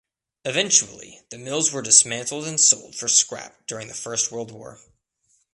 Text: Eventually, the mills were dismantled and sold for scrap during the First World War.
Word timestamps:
Eventually, 0.45 1.21
the 1.29 1.37
mills 1.37 1.71
were 1.71 1.83
dismantled 1.83 2.47
and 2.47 2.59
sold 2.59 2.95
for 2.95 3.07
scrap 3.07 3.67
during 3.67 3.87
the 3.87 3.93
First 3.93 4.31
World 4.31 4.49
War. 4.51 4.79